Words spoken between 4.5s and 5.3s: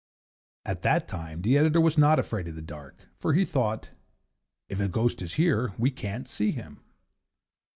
'If a ghost